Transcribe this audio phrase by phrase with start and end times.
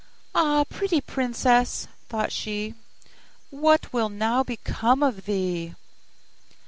[0.33, 0.63] 'Ah!
[0.67, 2.73] pretty princess!' thought she,
[3.51, 5.75] 'what will now become of thee?